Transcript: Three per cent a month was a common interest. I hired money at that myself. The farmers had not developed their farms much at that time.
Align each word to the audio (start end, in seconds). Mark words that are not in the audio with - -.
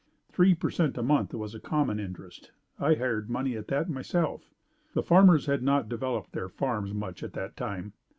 Three 0.31 0.55
per 0.55 0.71
cent 0.71 0.97
a 0.97 1.03
month 1.03 1.31
was 1.31 1.53
a 1.53 1.59
common 1.59 1.99
interest. 1.99 2.49
I 2.79 2.95
hired 2.95 3.29
money 3.29 3.55
at 3.55 3.67
that 3.67 3.87
myself. 3.87 4.49
The 4.95 5.03
farmers 5.03 5.45
had 5.45 5.61
not 5.61 5.89
developed 5.89 6.31
their 6.31 6.49
farms 6.49 6.91
much 6.91 7.21
at 7.21 7.33
that 7.33 7.55
time. 7.55 7.93